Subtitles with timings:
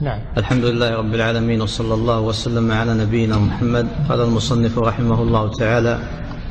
[0.00, 0.20] نعم.
[0.38, 5.98] الحمد لله رب العالمين وصلى الله وسلم على نبينا محمد قال المصنف رحمه الله تعالى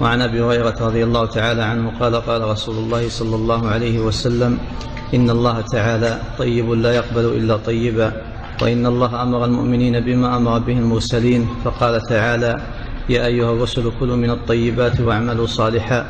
[0.01, 4.57] وعن أبي هريرة رضي الله تعالى عنه قال قال رسول الله صلى الله عليه وسلم
[5.13, 8.11] إن الله تعالى طيب لا يقبل إلا طيبا
[8.61, 12.55] وإن الله أمر المؤمنين بما أمر به المرسلين فقال تعالى
[13.09, 16.05] يا أيها الرسل كلوا من الطيبات واعملوا صالحا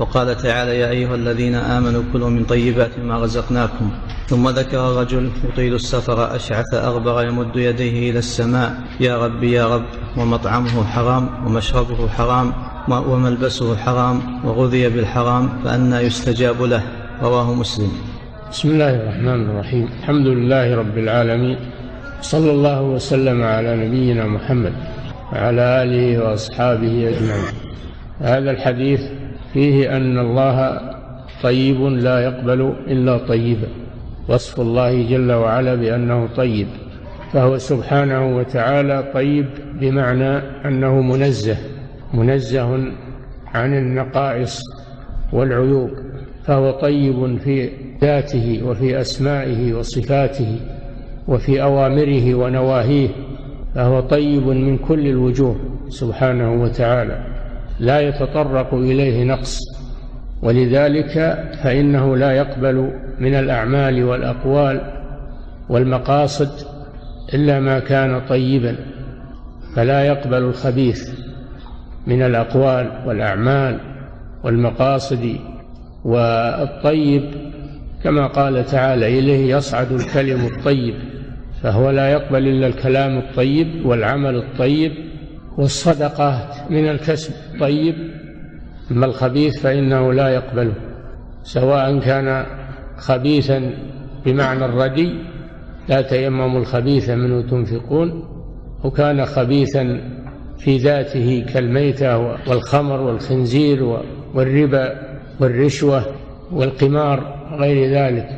[0.00, 3.90] وقال تعالى يا أيها الذين آمنوا كلوا من طيبات ما رزقناكم.
[4.26, 8.80] ثم ذكر رجل يطيل السفر أشعث أغبر يمد يديه إلى السماء.
[9.00, 9.84] يا رب يا رب
[10.16, 12.52] ومطعمه حرام ومشربه حرام
[12.88, 16.82] وملبسه حرام وغذي بالحرام فأنى يستجاب له.
[17.22, 17.92] رواه مسلم.
[18.50, 19.88] بسم الله الرحمن الرحيم.
[20.00, 21.58] الحمد لله رب العالمين.
[22.22, 24.72] صلى الله وسلم على نبينا محمد
[25.32, 27.54] وعلى آله وأصحابه أجمعين.
[28.20, 29.00] هذا الحديث
[29.52, 30.80] فيه أن الله
[31.42, 33.68] طيب لا يقبل إلا طيبا
[34.28, 36.66] وصف الله جل وعلا بأنه طيب
[37.32, 39.46] فهو سبحانه وتعالى طيب
[39.80, 41.56] بمعنى أنه منزه
[42.14, 42.92] منزه
[43.54, 44.60] عن النقائص
[45.32, 45.90] والعيوب
[46.44, 47.70] فهو طيب في
[48.00, 50.60] ذاته وفي أسمائه وصفاته
[51.28, 53.08] وفي أوامره ونواهيه
[53.74, 55.56] فهو طيب من كل الوجوه
[55.88, 57.29] سبحانه وتعالى.
[57.80, 59.58] لا يتطرق إليه نقص.
[60.42, 61.12] ولذلك
[61.62, 64.80] فإنه لا يقبل من الأعمال والأقوال
[65.68, 66.50] والمقاصد
[67.34, 68.76] إلا ما كان طيبا
[69.76, 71.10] فلا يقبل الخبيث
[72.06, 73.80] من الأقوال والأعمال
[74.44, 75.36] والمقاصد
[76.04, 77.22] والطيب.
[78.04, 80.94] كما قال تعالى إليه يصعد الكلم الطيب
[81.62, 85.09] فهو لا يقبل إلا الكلام الطيب والعمل الطيب.
[85.58, 87.32] والصدقات من الكسب.
[87.54, 87.94] الطيب
[88.90, 90.74] أما الخبيث فإنه لا يقبله
[91.42, 92.46] سواء كان
[92.96, 93.70] خبيثا
[94.26, 95.14] بمعنى الردي
[95.88, 98.24] لا تيمموا الخبيث منه تنفقون
[98.84, 100.00] وكان خبيثا
[100.58, 104.02] في ذاته كالميتة والخمر والخنزير
[104.34, 104.92] والربا
[105.40, 106.06] والرشوة
[106.52, 108.28] والقمار غير ذلك.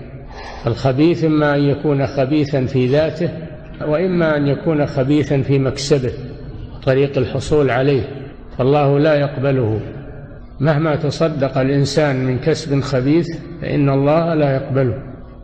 [0.66, 3.30] الخبيث إما أن يكون خبيثا في ذاته
[3.86, 6.12] وإما أن يكون خبيثا في مكسبه.
[6.84, 8.02] طريق الحصول عليه
[8.58, 9.80] فالله لا يقبله.
[10.60, 13.26] مهما تصدق الإنسان من كسب خبيث
[13.62, 14.98] فإن الله لا يقبله.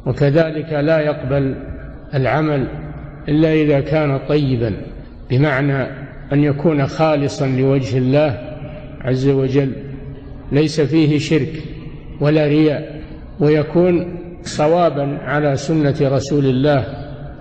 [0.07, 1.55] وكذلك لا يقبل
[2.15, 2.69] العمل
[3.29, 4.73] إلا إذا كان طيبا
[5.31, 5.83] بمعنى
[6.33, 8.39] أن يكون خالصا لوجه الله
[9.01, 9.73] عز وجل.
[10.53, 11.63] ليس فيه شرك
[12.21, 13.01] ولا رياء
[13.41, 16.85] ويكون صوابا على سنة رسول الله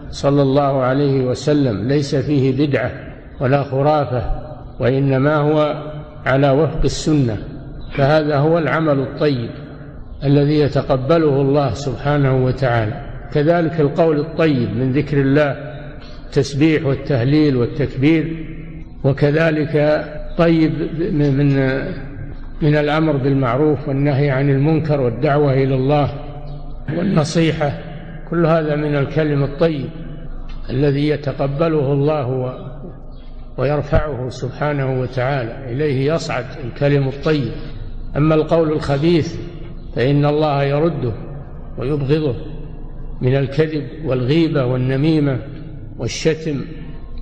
[0.10, 1.88] صلى الله عليه وسلم.
[1.88, 3.07] ليس فيه بدعة
[3.40, 4.24] ولا خرافة
[4.80, 5.84] وإنما هو
[6.26, 7.38] على وفق السنة.
[7.96, 9.50] فهذا هو العمل الطيب
[10.24, 13.02] الذي يتقبله الله سبحانه وتعالى.
[13.34, 15.56] كذلك القول الطيب من ذكر الله
[16.26, 18.46] التسبيح والتهليل والتكبير.
[19.04, 20.06] وكذلك
[20.38, 20.72] طيب
[21.14, 21.48] من
[22.62, 26.10] من الأمر بالمعروف والنهي عن المنكر والدعوة إلى الله
[26.98, 27.72] والنصيحة.
[28.30, 29.90] كل هذا من الكلم الطيب
[30.70, 32.54] الذي يتقبله الله
[33.58, 35.72] ويرفعه سبحانه وتعالى.
[35.72, 37.52] إليه يصعد الكلم الطيب.
[38.18, 39.36] أما القول الخبيث
[39.96, 41.14] فإن الله يرده
[41.78, 42.36] ويبغضه
[43.22, 45.40] من الكذب والغيبة والنميمة
[45.98, 46.62] والشتم.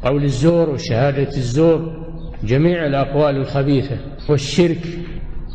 [0.03, 2.05] قول الزور وشهادة الزور
[2.43, 3.97] جميع الأقوال الخبيثة
[4.29, 4.87] والشرك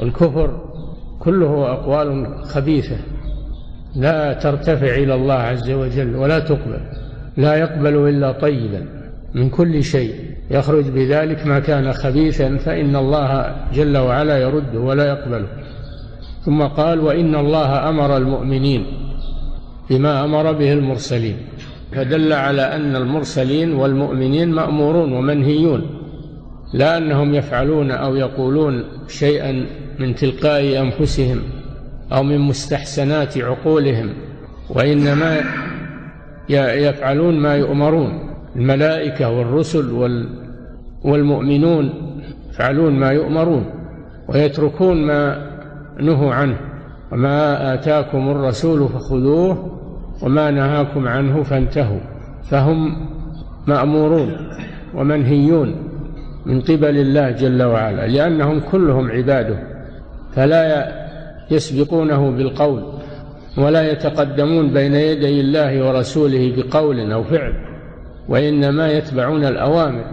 [0.01, 0.61] والكفر
[1.19, 2.97] كله أقوال خبيثة.
[3.97, 6.81] لا ترتفع إلى الله عز وجل ولا تقبل.
[7.37, 8.87] لا يقبل إلا طيبا
[9.35, 10.30] من كل شيء.
[10.51, 15.47] يخرج بذلك ما كان خبيثا فإن الله جل وعلا يرده ولا يقبله.
[16.45, 18.87] ثم قال وإن الله أمر المؤمنين
[19.91, 21.37] بما أمر به المرسلين.
[21.93, 25.87] فدل على أن المرسلين والمؤمنين مأمورون ومنهيون
[26.75, 29.67] لا أنهم يفعلون أو يقولون شيئا
[29.99, 31.43] من تلقاء أنفسهم
[32.13, 34.13] أو من مستحسنات عقولهم
[34.71, 35.41] وإنما
[36.49, 38.30] يفعلون ما يؤمرون.
[38.57, 39.93] الملائكة والرسل
[41.05, 41.93] والمؤمنون
[42.51, 43.65] يفعلون ما يؤمرون
[44.29, 45.51] ويتركون ما
[46.01, 46.57] نهوا عنه.
[47.13, 49.79] وما آتاكم الرسول فخذوه
[50.23, 52.01] وما نهاكم عنه فانتهوا.
[52.51, 53.07] فهم
[53.67, 54.37] مأمورون
[54.95, 55.75] ومنهيون
[56.47, 59.59] من قبل الله جل وعلا لأنهم كلهم عباده.
[60.33, 60.93] فلا
[61.51, 62.83] يسبقونه بالقول
[63.59, 67.70] ولا يتقدمون بين يدي الله ورسوله بقول أو فعل.
[68.29, 70.05] وإنما يتبعون الأوامر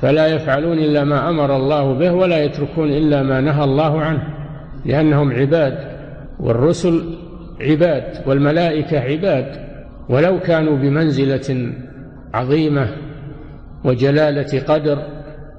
[0.00, 4.22] فلا يفعلون إلا ما أمر الله به ولا يتركون إلا ما نهى الله عنه
[4.84, 5.78] لأنهم عباد
[6.40, 7.14] والرسل
[7.60, 9.46] عباد والملائكة عباد
[10.08, 11.72] ولو كانوا بمنزلة
[12.34, 12.88] عظيمة
[13.84, 14.98] وجلالة قدر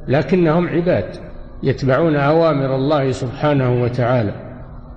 [0.07, 1.05] لكنهم عباد
[1.63, 4.33] يتبعون أوامر الله سبحانه وتعالى.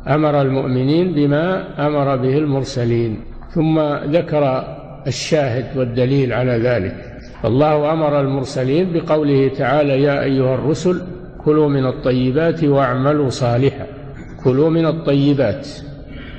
[0.08, 3.20] أمر المؤمنين بما أمر به المرسلين.
[3.54, 4.64] ثم ذكر
[5.06, 6.94] الشاهد والدليل على ذلك.
[7.44, 11.02] الله أمر المرسلين بقوله تعالى يا أيها الرسل
[11.44, 13.86] كلوا من الطيبات واعملوا صالحا.
[14.44, 15.68] كلوا من الطيبات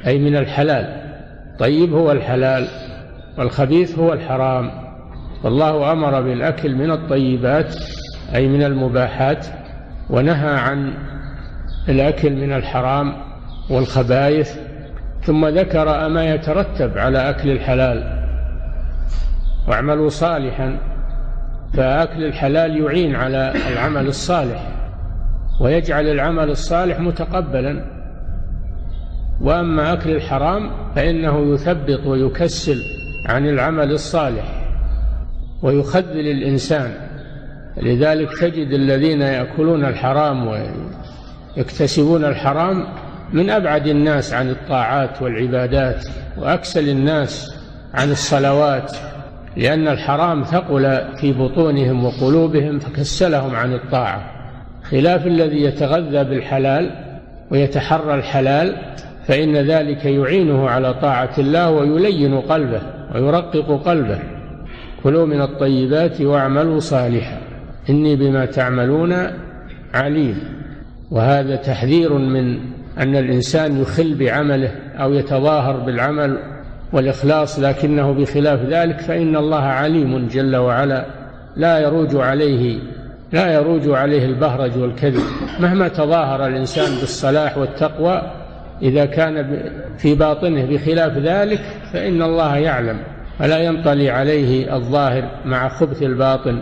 [0.07, 1.01] أي من الحلال.
[1.59, 2.67] طيب هو الحلال
[3.37, 4.71] والخبيث هو الحرام.
[5.43, 7.75] والله أمر بالأكل من الطيبات
[8.35, 9.45] أي من المباحات
[10.09, 10.93] ونهى عن
[11.89, 13.13] الأكل من الحرام
[13.69, 14.57] والخبائث
[15.23, 18.14] ثم ذكر ما يترتب على أكل الحلال.
[19.67, 20.77] واعملوا صالحا
[21.73, 24.67] فأكل الحلال يعين على العمل الصالح
[25.59, 27.85] ويجعل العمل الصالح متقبلا.
[29.41, 32.77] وأما أكل الحرام فإنه يثبط ويكسل
[33.25, 34.43] عن العمل الصالح
[35.61, 36.91] ويخذل الإنسان.
[37.77, 40.47] لذلك تجد الذين يأكلون الحرام
[41.57, 42.87] ويكتسبون الحرام
[43.33, 46.05] من أبعد الناس عن الطاعات والعبادات
[46.37, 47.55] وأكسل الناس
[47.93, 48.91] عن الصلوات.
[49.57, 54.31] لأن الحرام ثقل في بطونهم وقلوبهم فكسلهم عن الطاعة.
[54.83, 56.91] خلاف الذي يتغذى بالحلال
[57.51, 58.75] ويتحرى الحلال
[59.27, 62.81] فإن ذلك يعينه على طاعة الله ويلين قلبه
[63.15, 64.19] ويرقق قلبه.
[65.03, 67.37] كلوا من الطيبات واعملوا صالحا.
[67.89, 69.13] إني بما تعملون
[69.93, 70.39] عليم.
[71.11, 72.59] وهذا تحذير من
[72.97, 76.37] أن الإنسان يخل بعمله أو يتظاهر بالعمل
[76.95, 81.05] والإخلاص لكنه بخلاف ذلك فإن الله عليم جل وعلا.
[81.55, 82.79] لا يروج عليه
[83.33, 85.23] لا يروج عليه البهرج والكذب.
[85.59, 88.21] مهما تظاهر الإنسان بالصلاح والتقوى
[88.81, 89.61] إذا كان
[89.97, 91.59] في باطنه بخلاف ذلك
[91.93, 92.99] فإن الله يعلم.
[93.41, 96.59] ولا ينطلي عليه الظاهر مع خبث الباطن.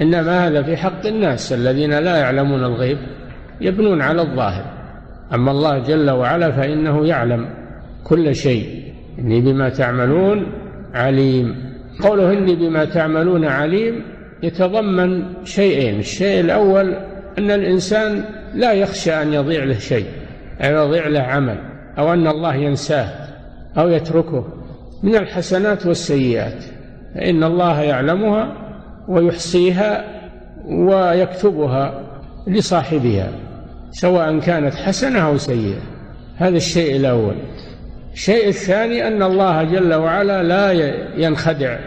[0.00, 2.98] إنما هذا في حق الناس الذين لا يعلمون الغيب
[3.60, 4.64] يبنون على الظاهر.
[5.34, 7.48] أما الله جل وعلا فإنه يعلم
[8.04, 8.87] كل شيء.
[9.18, 10.46] إني بما تعملون
[10.94, 11.54] عليم.
[12.00, 14.02] قوله إني بما تعملون عليم
[14.42, 15.98] يتضمن شيئين.
[15.98, 16.94] الشيء الأول
[17.38, 18.24] أن الإنسان
[18.54, 20.06] لا يخشى أن يضيع له شيء
[20.60, 21.58] أو يضيع له عمل
[21.98, 23.08] أو أن الله ينساه
[23.78, 24.44] أو يتركه.
[25.02, 26.64] من الحسنات والسيئات
[27.14, 28.52] فإن الله يعلمها
[29.08, 30.04] ويحصيها
[30.66, 32.02] ويكتبها
[32.46, 33.28] لصاحبها
[33.90, 35.80] سواء كانت حسنة أو سيئة.
[36.36, 37.34] هذا الشيء الأول.
[38.12, 40.72] الشيء الثاني أن الله جل وعلا لا
[41.16, 41.78] ينخدع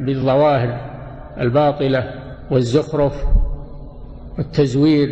[0.00, 0.80] بالظواهر
[1.40, 2.10] الباطلة
[2.50, 3.12] والزخرف
[4.38, 5.08] والتزوير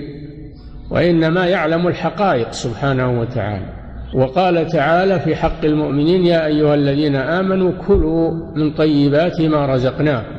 [0.91, 3.67] وإنما يعلم الحقائق سبحانه وتعالى.
[4.15, 10.35] وقال تعالى في حق المؤمنين يا أيها الذين آمنوا كلوا من طيبات ما رزقناكم.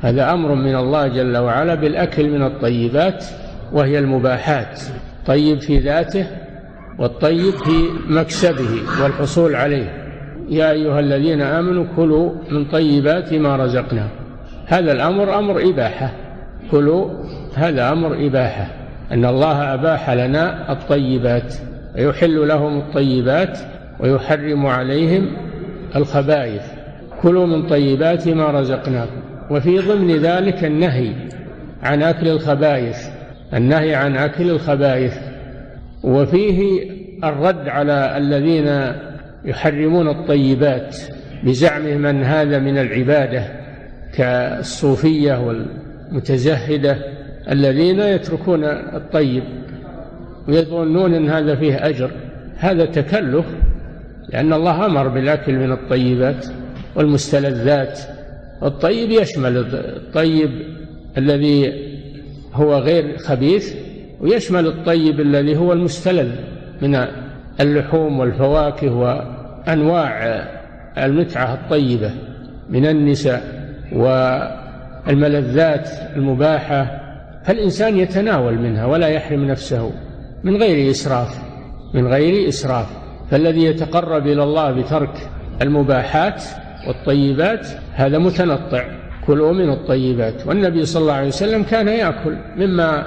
[0.00, 3.24] هذا أمر من الله جل وعلا بالأكل من الطيبات
[3.72, 4.80] وهي المباحات.
[5.26, 6.26] طيب في ذاته؟
[6.98, 10.06] والطيب في مكسبه والحصول عليه.
[10.48, 14.24] يا أيها الذين آمنوا كلوا من طيبات ما رزقناكم.
[14.66, 16.10] هذا الأمر أمر إباحة.
[16.70, 17.10] كلوا
[17.54, 18.66] هذا أمر إباحة.
[19.12, 21.54] أن الله أباح لنا الطيبات
[21.96, 23.58] ويحل لهم الطيبات
[24.00, 25.36] ويحرم عليهم
[25.96, 26.62] الخبائث.
[27.22, 29.20] كلوا من طيبات ما رزقناكم.
[29.50, 31.12] وفي ضمن ذلك النهي
[31.82, 32.96] عن أكل الخبائث.
[33.54, 35.18] النهي عن أكل الخبائث.
[36.02, 36.90] وفيه
[37.24, 38.92] الرد على الذين
[39.44, 40.96] يحرمون الطيبات
[41.44, 43.44] بزعمهم أن هذا من العبادة
[44.14, 46.98] كالصوفية والمتزهدة
[47.50, 49.42] الذين يتركون الطيب
[50.48, 52.10] ويظنون أن هذا فيه أجر.
[52.56, 53.46] هذا تكلف
[54.28, 56.46] لأن الله أمر بالأكل من الطيبات
[56.94, 58.00] والمستلذات.
[58.62, 60.50] الطيب يشمل الطيب
[61.18, 61.72] الذي
[62.52, 63.74] هو غير خبيث
[64.20, 66.30] ويشمل الطيب الذي هو المستلذ
[66.82, 67.06] من
[67.60, 70.44] اللحوم والفواكه وأنواع
[70.98, 72.10] المتعة الطيبة
[72.70, 77.02] من النساء والملذات المباحة.
[77.44, 79.92] فالإنسان يتناول منها ولا يحرم نفسه
[80.44, 81.38] من غير إسراف
[81.94, 82.86] من غير إسراف.
[83.30, 85.30] فالذي يتقرب إلى الله بترك
[85.62, 86.42] المباحات
[86.88, 88.84] والطيبات هذا متنطع
[89.26, 90.46] كلوا من الطيبات.
[90.46, 93.06] والنبي صلى الله عليه وسلم كان يأكل مما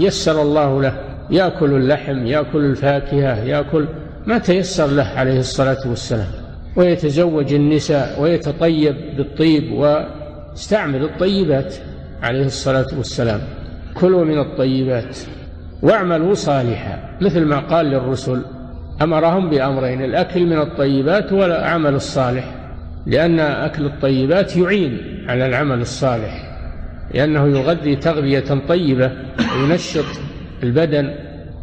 [0.00, 0.94] يسر الله له.
[1.30, 3.86] يأكل اللحم يأكل الفاكهة يأكل
[4.26, 6.28] ما تيسر له عليه الصلاة والسلام.
[6.76, 11.74] ويتزوج النساء ويتطيب بالطيب واستعمل الطيبات
[12.22, 13.40] عليه الصلاة والسلام.
[13.94, 15.18] كلوا من الطيبات
[15.82, 17.18] واعملوا صالحا.
[17.20, 18.42] مثل ما قال للرسل
[19.02, 22.54] أمرهم بأمرين الأكل من الطيبات والعمل الصالح
[23.06, 26.51] لأن أكل الطيبات يعين على العمل الصالح.
[27.14, 29.12] لأنه يغذي تغذية طيبة
[29.56, 30.04] وينشط
[30.62, 31.14] البدن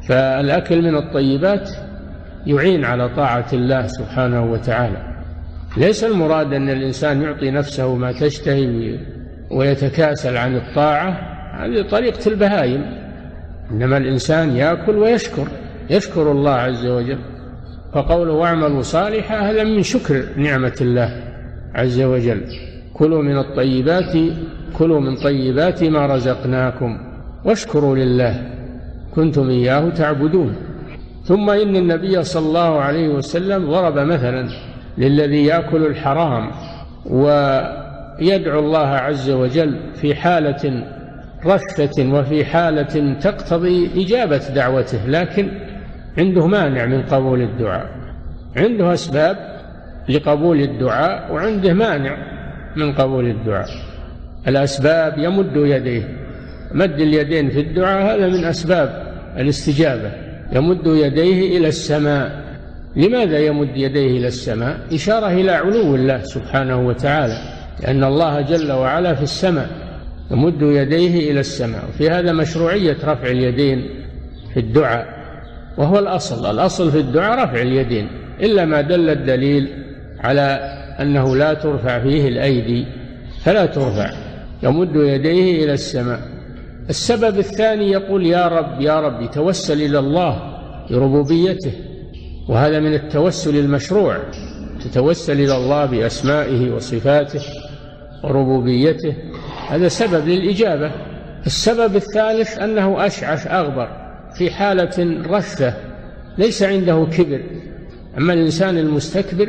[0.07, 1.69] فالأكل من الطيبات
[2.45, 5.09] يعين على طاعة الله سبحانه وتعالى.
[5.77, 8.99] ليس المراد أن الإنسان يعطي نفسه ما تشتهي
[9.51, 11.09] ويتكاسل عن الطاعة
[11.53, 12.85] هذه طريقة البهايم
[13.71, 15.47] إنما الإنسان يأكل ويشكر
[15.89, 17.19] يشكر الله عز وجل.
[17.93, 21.23] فقوله واعملوا صالحا هذا من شكر نعمة الله
[21.75, 22.41] عز وجل.
[22.93, 24.15] كلوا من الطيبات
[24.77, 26.97] كلوا من طيبات ما رزقناكم
[27.45, 28.51] واشكروا لله.
[29.15, 30.55] كنتم إياه تعبدون.
[31.23, 34.49] ثم إن النبي صلى الله عليه وسلم ضرب مثلا
[34.97, 36.51] للذي يأكل الحرام
[37.05, 40.83] ويدعو الله عز وجل في حالة
[41.45, 45.51] رثة وفي حالة تقتضي إجابة دعوته لكن
[46.17, 47.89] عنده مانع من قبول الدعاء.
[48.57, 49.37] عنده أسباب
[50.09, 52.17] لقبول الدعاء وعنده مانع
[52.75, 53.69] من قبول الدعاء.
[54.49, 56.03] الأسباب يمد يديه.
[56.71, 60.11] مد اليدين في الدعاء هذا من أسباب الاستجابة.
[60.53, 62.49] يمد يديه إلى السماء.
[62.95, 67.37] لماذا يمد يديه إلى السماء؟ إشارة إلى علو الله سبحانه وتعالى
[67.83, 69.69] لأن الله جل وعلا في السماء.
[70.31, 71.83] يمد يديه إلى السماء.
[71.89, 73.89] وفي هذا مشروعية رفع اليدين
[74.53, 75.07] في الدعاء.
[75.77, 76.51] وهو الأصل.
[76.51, 78.07] الأصل في الدعاء رفع اليدين.
[78.41, 79.69] إلا ما دل الدليل
[80.19, 80.59] على
[81.01, 82.85] أنه لا ترفع فيه الأيدي
[83.43, 84.11] فلا ترفع.
[84.63, 86.19] يمد يديه إلى السماء.
[86.89, 90.59] السبب الثاني يقول يا رب يا رب يتوسل إلى الله
[90.91, 91.71] بربوبيته
[92.49, 94.17] وهذا من التوسل المشروع.
[94.83, 97.41] تتوسل إلى الله بأسمائه وصفاته
[98.23, 99.15] وربوبيته.
[99.69, 100.91] هذا سبب للإجابة.
[101.45, 103.89] السبب الثالث أنه أشعث أغبر
[104.37, 105.73] في حالة رثة
[106.37, 107.41] ليس عنده كبر.
[108.17, 109.47] أما الإنسان المستكبر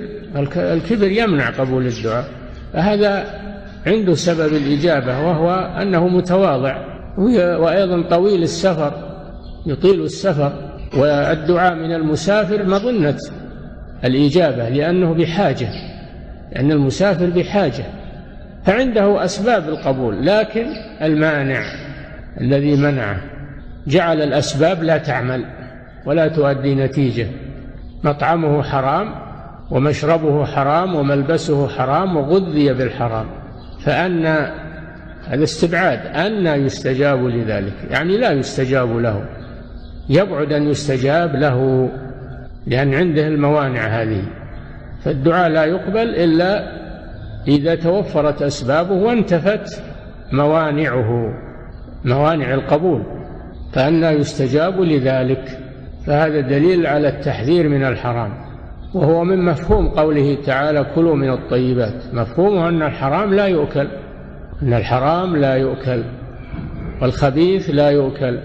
[0.56, 2.28] الكبر يمنع قبول الدعاء.
[2.72, 3.39] فهذا
[3.86, 5.50] عنده سبب الإجابة وهو
[5.82, 6.76] أنه متواضع.
[7.58, 8.92] وأيضا طويل السفر
[9.66, 10.52] يطيل السفر
[10.96, 13.18] والدعاء من المسافر مظنة
[14.04, 15.68] الإجابة لأنه بحاجة
[16.52, 17.84] لأن المسافر بحاجة.
[18.64, 20.66] فعنده أسباب القبول لكن
[21.02, 21.62] المانع
[22.40, 23.20] الذي منعه.
[23.86, 25.44] جعل الأسباب لا تعمل
[26.06, 27.26] ولا تؤدي نتيجة.
[28.04, 29.14] مطعمه حرام
[29.70, 33.26] ومشربه حرام وملبسه حرام وغذي بالحرام.
[33.84, 34.26] فأن
[35.26, 39.24] هذا استبعاد أن يستجاب لذلك يعني لا يستجاب له
[40.08, 41.88] يبعد أن يستجاب له
[42.66, 44.22] لأن عنده الموانع هذه.
[45.04, 46.80] فالدعاء لا يقبل إلا
[47.48, 49.82] إذا توفرت أسبابه وانتفت
[50.32, 51.34] موانعه
[52.04, 53.02] موانع القبول
[53.72, 55.58] فأنا يستجاب لذلك.
[56.06, 58.49] فهذا دليل على التحذير من الحرام.
[58.94, 63.88] وهو من مفهوم قوله تعالى كلوا من الطيبات مفهومه أن الحرام لا يؤكل.
[64.62, 66.04] أن الحرام لا يؤكل.
[67.02, 68.38] والخبيث لا يؤكل.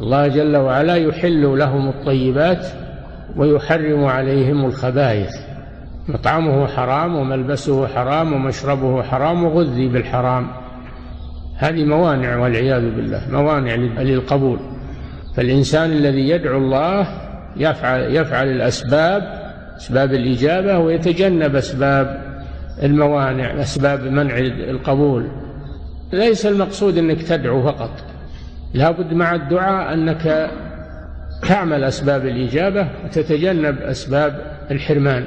[0.00, 2.66] الله جل وعلا يحل لهم الطيبات
[3.36, 5.30] ويحرم عليهم الخبائث.
[6.08, 10.46] مطعمه حرام وملبسه حرام ومشربه حرام وغذي بالحرام.
[11.56, 14.58] هذه موانع والعياذ بالله موانع للقبول.
[15.36, 22.30] فالإنسان الذي يدعو الله يفعل يفعل الأسباب أسباب الإجابة ويتجنب أسباب
[22.82, 25.30] الموانع أسباب منع القبول.
[26.12, 27.90] ليس المقصود أنك تدعو فقط.
[28.74, 30.50] لا بد مع الدعاء أنك
[31.48, 34.40] تعمل أسباب الإجابة وتتجنب أسباب
[34.70, 35.24] الحرمان.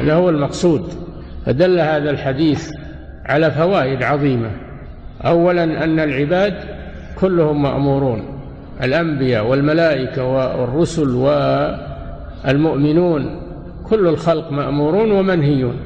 [0.00, 0.92] هذا هو المقصود.
[1.46, 2.70] فدل هذا الحديث
[3.26, 4.50] على فوائد عظيمة.
[5.24, 6.54] أولا أن العباد
[7.20, 8.33] كلهم مأمورون.
[8.82, 11.08] الأنبياء والملائكة والرسل
[12.44, 13.40] والمؤمنون
[13.84, 15.76] كل الخلق مأمورون ومنهيون.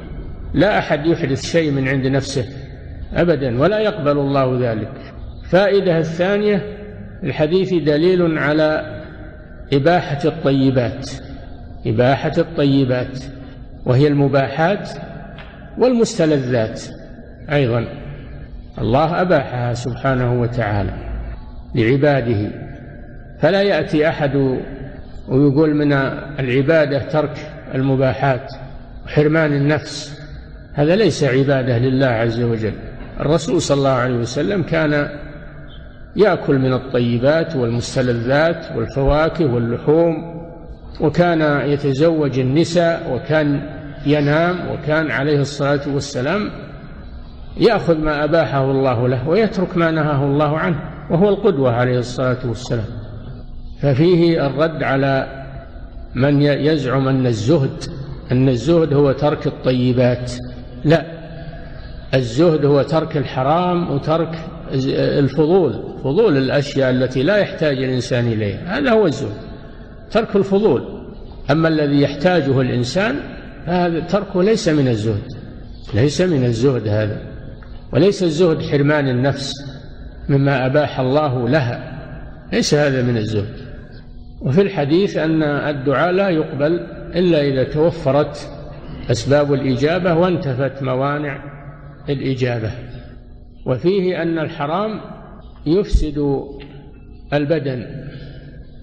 [0.53, 2.45] لا أحد يحدث شيء من عند نفسه
[3.13, 4.91] أبدا ولا يقبل الله ذلك.
[5.49, 6.77] فائدة الثانية
[7.23, 8.99] الحديث دليل على
[9.73, 11.09] إباحة الطيبات.
[11.87, 13.19] إباحة الطيبات
[13.85, 14.89] وهي المباحات
[15.77, 16.81] والمستلذات
[17.51, 17.85] أيضا.
[18.79, 20.93] الله أباحها سبحانه وتعالى
[21.75, 22.68] لعباده.
[23.41, 24.35] فلا يأتي أحد
[25.27, 25.93] ويقول من
[26.39, 28.51] العبادة ترك المباحات
[29.05, 30.21] وحرمان النفس.
[30.73, 32.73] هذا ليس عبادة لله عز وجل.
[33.19, 35.09] الرسول صلى الله عليه وسلم كان
[36.15, 40.39] يأكل من الطيبات والمستلذات والفواكه واللحوم
[41.01, 43.61] وكان يتزوج النساء وكان
[44.05, 46.51] ينام وكان عليه الصلاة والسلام
[47.57, 50.79] يأخذ ما أباحه الله له ويترك ما نهاه الله عنه
[51.09, 52.98] وهو القدوة عليه الصلاة والسلام.
[53.81, 55.45] ففيه الرد على
[56.15, 57.83] من يزعم أن الزهد
[58.31, 60.31] أن الزهد هو ترك الطيبات.
[60.85, 61.05] لا
[62.13, 64.39] الزهد هو ترك الحرام وترك
[64.95, 68.77] الفضول فضول الأشياء التي لا يحتاج الإنسان إليها.
[68.77, 69.37] هذا هو الزهد
[70.11, 70.83] ترك الفضول.
[71.51, 73.15] أما الذي يحتاجه الإنسان
[73.65, 75.33] فهذا تركه ليس من الزهد
[75.93, 77.21] ليس من الزهد هذا.
[77.93, 79.53] وليس الزهد حرمان النفس
[80.29, 81.99] مما أباح الله لها
[82.53, 83.68] ليس هذا من الزهد.
[84.41, 86.79] وفي الحديث أن الدعاء لا يقبل
[87.15, 88.49] إلا إذا توفرت
[89.11, 91.43] أسباب الإجابة وانتفت موانع
[92.09, 92.71] الإجابة.
[93.65, 95.01] وفيه أن الحرام
[95.65, 96.43] يفسد
[97.33, 97.85] البدن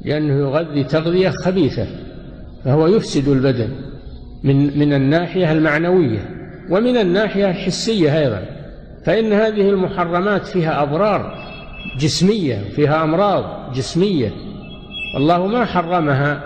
[0.04, 1.86] لأنه يغذي تغذية خبيثة
[2.64, 3.68] فهو يفسد البدن
[4.44, 6.30] من من الناحية المعنوية
[6.70, 8.42] ومن الناحية الحسية أيضا.
[9.04, 11.34] فإن هذه المحرمات فيها أضرار
[11.98, 14.32] جسمية فيها أمراض جسمية
[15.14, 16.40] الله ما حرمها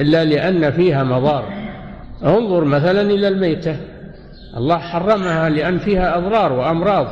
[0.00, 1.44] إلا لأن فيها مضار.
[2.24, 3.76] انظر مثلا إلى الميتة.
[4.56, 7.06] الله حرمها لأن فيها أضرار وأمراض.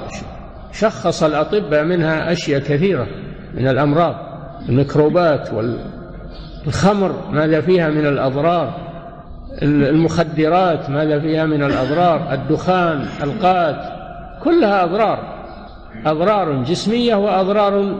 [0.72, 3.06] شخص الأطباء منها أشياء كثيرة
[3.54, 4.14] من الأمراض
[4.68, 5.50] الميكروبات
[6.66, 8.90] والخمر ماذا فيها من الأضرار؟
[9.62, 13.76] المخدرات ماذا فيها من الأضرار؟ الدخان القات
[14.42, 15.18] كلها أضرار.
[16.06, 17.94] أضرار جسمية وأضرار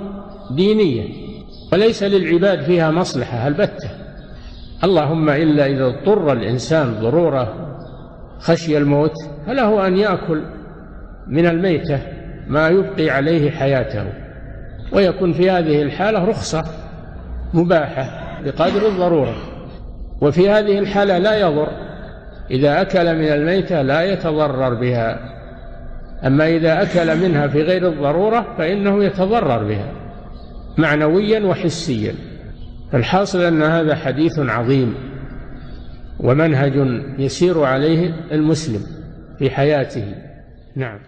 [0.51, 1.30] دينية.
[1.73, 3.89] وليس للعباد فيها مصلحة البتة
[4.85, 7.55] اللهم إلا إذا اضطر الإنسان ضرورة
[8.39, 9.15] خشي الموت
[9.47, 10.43] فله أن يأكل
[11.27, 12.01] من الميتة
[12.47, 14.05] ما يبقي عليه حياته.
[14.93, 16.65] ويكون في هذه الحالة رخصة
[17.55, 19.35] مباحة بقدر الضرورة.
[20.21, 21.69] وفي هذه الحالة لا يضر
[22.51, 25.19] إذا أكل من الميتة لا يتضرر بها.
[26.27, 30.00] أما إذا أكل منها في غير الضرورة فإنه يتضرر بها.
[30.79, 32.15] معنويا وحسيا.
[32.93, 34.95] فالحاصل أن هذا حديث عظيم
[36.21, 36.73] ومنهج
[37.19, 38.81] يسير عليه المسلم
[39.39, 40.15] في حياته.
[40.77, 40.99] نعم.